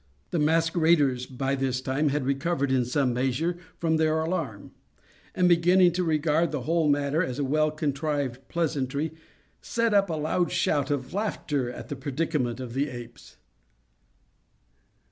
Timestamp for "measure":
3.13-3.57